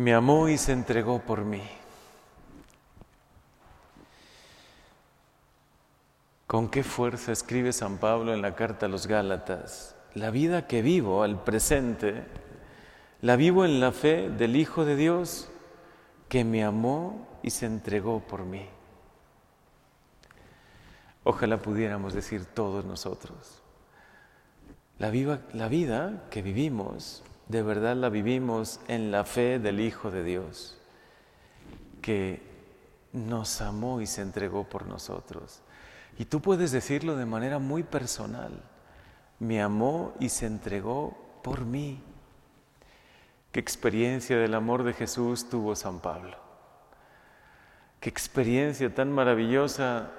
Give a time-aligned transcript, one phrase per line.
[0.00, 1.62] me amó y se entregó por mí.
[6.46, 9.94] ¿Con qué fuerza escribe San Pablo en la carta a los Gálatas?
[10.14, 12.24] La vida que vivo al presente,
[13.20, 15.50] la vivo en la fe del Hijo de Dios
[16.30, 18.66] que me amó y se entregó por mí.
[21.24, 23.60] Ojalá pudiéramos decir todos nosotros.
[24.98, 30.78] La, vida que vivimos, de verdad la vivimos en la fe del Hijo de Dios,
[32.00, 32.40] que
[33.12, 35.60] nos amó y se entregó por nosotros.
[36.16, 38.52] Y tú puedes decirlo de manera muy personal.
[39.40, 42.00] Me amó y se entregó por mí.
[43.50, 46.36] Qué experiencia del amor de Jesús tuvo San Pablo.
[47.98, 50.12] Qué experiencia tan maravillosa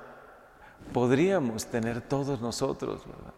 [0.91, 3.33] podríamos tener todos nosotros, ¿verdad?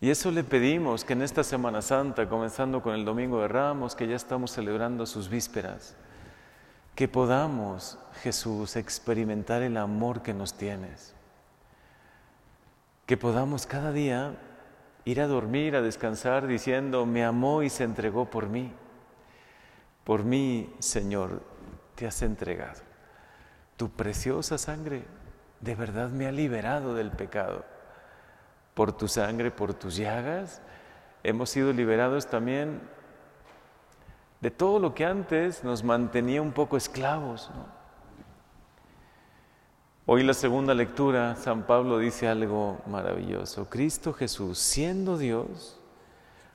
[0.00, 3.94] Y eso le pedimos que en esta Semana Santa, comenzando con el Domingo de Ramos,
[3.94, 5.94] que ya estamos celebrando sus vísperas,
[6.94, 11.14] que podamos, Jesús, experimentar el amor que nos tienes.
[13.04, 14.38] Que podamos cada día
[15.04, 18.72] ir a dormir, a descansar, diciendo, me amó y se entregó por mí.
[20.04, 21.42] Por mí, Señor,
[21.94, 22.80] te has entregado.
[23.76, 25.04] Tu preciosa sangre
[25.60, 27.64] de verdad me ha liberado del pecado.
[28.80, 30.62] Por tu sangre, por tus llagas,
[31.22, 32.80] hemos sido liberados también
[34.40, 37.50] de todo lo que antes nos mantenía un poco esclavos.
[40.06, 43.68] Hoy la segunda lectura, San Pablo dice algo maravilloso.
[43.68, 45.78] Cristo Jesús, siendo Dios,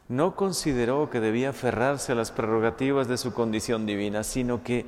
[0.08, 4.88] no consideró que debía aferrarse a las prerrogativas de su condición divina, sino que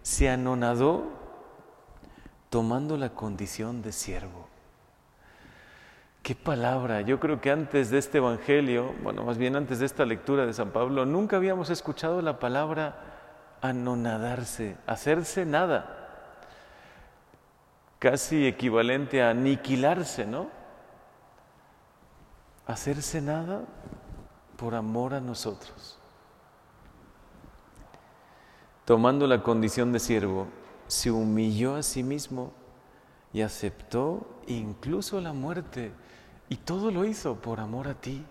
[0.00, 1.04] se anonadó
[2.48, 4.48] tomando la condición de siervo.
[6.30, 10.06] Qué palabra, yo creo que antes de este Evangelio, bueno, más bien antes de esta
[10.06, 12.94] lectura de San Pablo, nunca habíamos escuchado la palabra
[13.60, 16.46] anonadarse, hacerse nada,
[17.98, 20.46] casi equivalente a aniquilarse, ¿no?
[22.64, 23.62] Hacerse nada
[24.56, 25.98] por amor a nosotros.
[28.84, 30.46] Tomando la condición de siervo,
[30.86, 32.52] se humilló a sí mismo
[33.32, 35.90] y aceptó incluso la muerte.
[36.50, 38.22] Y todo lo hizo por amor a ti.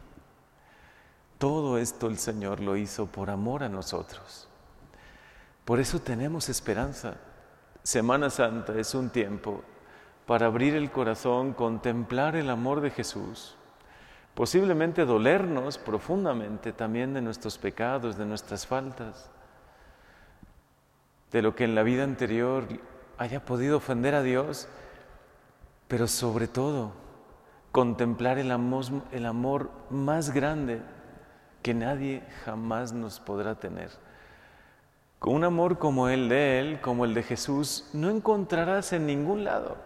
[1.40, 4.48] Todo esto el Señor lo hizo por amor a nosotros.
[5.66, 7.16] Por eso tenemos esperanza.
[7.82, 9.64] Semana Santa es un tiempo
[10.28, 13.56] para abrir el corazón, contemplar el amor de Jesús,
[14.36, 19.32] posiblemente dolernos profundamente también de nuestros pecados, de nuestras faltas
[21.32, 22.66] de lo que en la vida anterior
[23.18, 24.68] haya podido ofender a Dios,
[25.88, 26.92] pero sobre todo
[27.72, 30.82] contemplar el amor, el amor más grande
[31.62, 33.90] que nadie jamás nos podrá tener.
[35.20, 39.44] Con un amor como el de Él, como el de Jesús, no encontrarás en ningún
[39.44, 39.78] lado.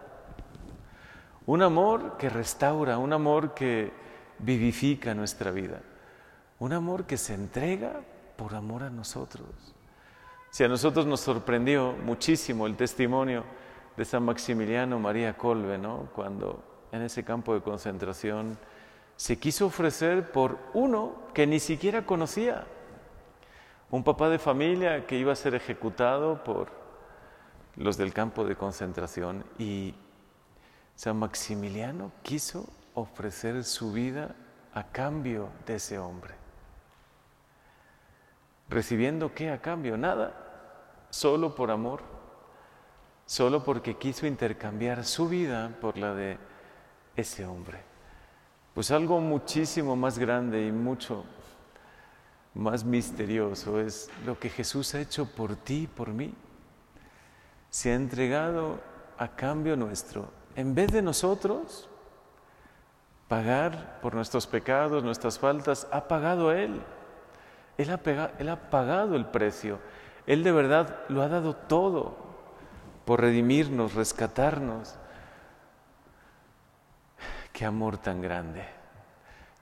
[1.46, 3.92] Un amor que restaura, un amor que
[4.38, 5.80] vivifica nuestra vida,
[6.58, 8.00] un amor que se entrega
[8.36, 9.48] por amor a nosotros.
[10.50, 13.44] Si a nosotros nos sorprendió muchísimo el testimonio
[13.96, 16.08] de San Maximiliano María Colbe, ¿no?
[16.14, 18.56] cuando en ese campo de concentración
[19.16, 22.64] se quiso ofrecer por uno que ni siquiera conocía,
[23.90, 26.68] un papá de familia que iba a ser ejecutado por
[27.76, 29.94] los del campo de concentración y
[30.94, 34.34] San Maximiliano quiso ofrecer su vida
[34.72, 36.34] a cambio de ese hombre.
[38.68, 39.96] ¿Recibiendo qué a cambio?
[39.96, 42.02] Nada solo por amor,
[43.26, 46.38] solo porque quiso intercambiar su vida por la de
[47.16, 47.80] ese hombre.
[48.74, 51.24] Pues algo muchísimo más grande y mucho
[52.54, 56.34] más misterioso es lo que Jesús ha hecho por ti y por mí.
[57.70, 58.80] Se ha entregado
[59.18, 60.28] a cambio nuestro.
[60.56, 61.88] En vez de nosotros
[63.28, 66.80] pagar por nuestros pecados, nuestras faltas, ha pagado Él.
[67.76, 69.80] Él ha, él ha pagado el precio.
[70.26, 72.16] Él de verdad lo ha dado todo
[73.04, 74.94] por redimirnos, rescatarnos.
[77.54, 78.64] Qué amor tan grande.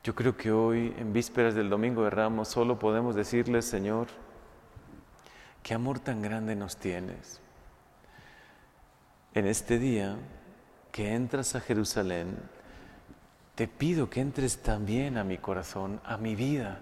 [0.03, 4.09] Yo creo que hoy, en vísperas del Domingo de Ramos, solo podemos decirle, Señor,
[5.63, 7.41] qué amor tan grande nos tienes.
[9.35, 10.17] En este día
[10.91, 12.37] que entras a Jerusalén,
[13.55, 16.81] te pido que entres también a mi corazón, a mi vida.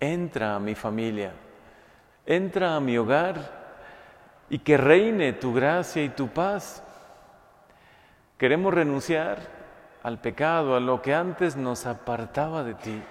[0.00, 1.32] Entra a mi familia
[2.26, 3.62] entra a mi hogar
[4.48, 6.82] y que reine tu gracia y tu paz.
[8.38, 9.61] Queremos renunciar
[10.02, 13.02] al pecado, a lo que antes nos apartaba de ti.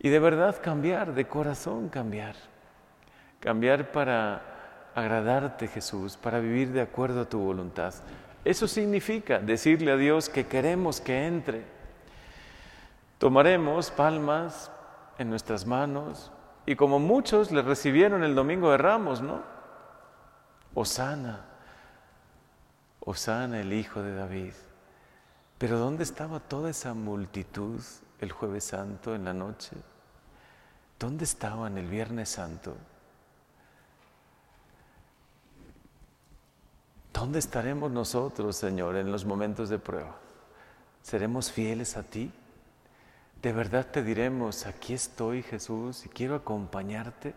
[0.00, 2.36] Y de verdad cambiar, de corazón cambiar.
[3.40, 4.42] cambiar para
[4.96, 7.94] agradarte Jesús, para vivir de acuerdo a tu voluntad.
[8.44, 11.64] Eso significa decirle a Dios que queremos que entre.
[13.18, 14.72] Tomaremos palmas
[15.18, 16.32] en nuestras manos
[16.66, 19.42] y como muchos le recibieron el domingo de Ramos, ¿no?
[20.74, 21.44] Osana,
[23.00, 24.52] Osana el Hijo de David.
[25.58, 27.80] Pero ¿dónde estaba toda esa multitud
[28.20, 29.76] el jueves santo en la noche?
[30.98, 32.76] ¿Dónde estaban el Viernes Santo?
[37.12, 40.16] ¿Dónde estaremos nosotros, Señor, en los momentos de prueba?
[41.02, 42.30] ¿Seremos fieles a ti?
[43.42, 47.34] ¿De verdad te diremos, aquí estoy Jesús y quiero acompañarte?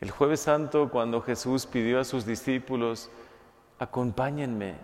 [0.00, 3.10] El jueves santo, cuando Jesús pidió a sus discípulos,
[3.78, 4.74] acompáñenme,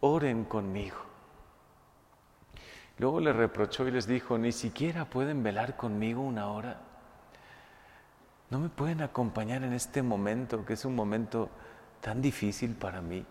[0.00, 1.07] oren conmigo.
[2.98, 6.80] Luego le reprochó y les dijo, ni siquiera pueden velar conmigo una hora.
[8.50, 11.48] No me pueden acompañar en este momento, que es un momento
[12.00, 13.24] tan difícil para mí.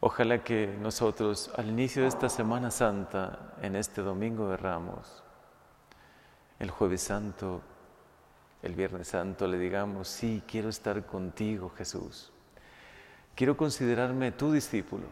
[0.00, 5.24] Ojalá que nosotros al inicio de esta Semana Santa, en este Domingo de Ramos,
[6.58, 7.62] el jueves santo,
[8.62, 12.30] el viernes santo, le digamos, sí, quiero estar contigo Jesús.
[13.34, 15.06] Quiero considerarme tu discípulo.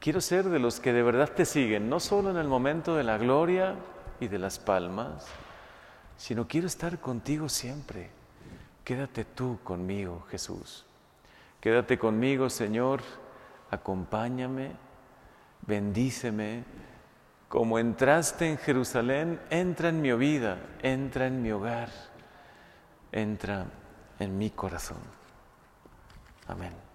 [0.00, 3.04] Quiero ser de los que de verdad te siguen, no solo en el momento de
[3.04, 3.76] la gloria
[4.18, 5.26] y de las palmas,
[6.16, 8.08] sino quiero estar contigo siempre.
[8.82, 10.86] Quédate tú conmigo, Jesús.
[11.60, 13.02] Quédate conmigo, Señor,
[13.70, 14.72] acompáñame,
[15.66, 16.64] bendíceme.
[17.50, 21.90] Como entraste en Jerusalén, entra en mi vida, entra en mi hogar,
[23.12, 23.66] entra
[24.18, 25.02] en mi corazón.
[26.48, 26.89] Amén.